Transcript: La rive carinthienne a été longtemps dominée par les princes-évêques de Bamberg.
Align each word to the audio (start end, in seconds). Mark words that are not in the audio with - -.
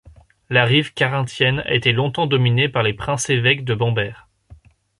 La 0.49 0.65
rive 0.65 0.95
carinthienne 0.95 1.59
a 1.59 1.75
été 1.75 1.91
longtemps 1.91 2.25
dominée 2.25 2.67
par 2.67 2.81
les 2.81 2.95
princes-évêques 2.95 3.63
de 3.65 3.75
Bamberg. 3.75 4.17